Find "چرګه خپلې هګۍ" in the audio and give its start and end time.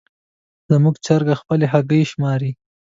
1.05-2.01